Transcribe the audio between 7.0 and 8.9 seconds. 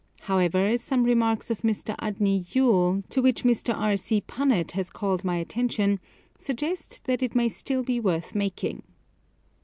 that it may still be worth making.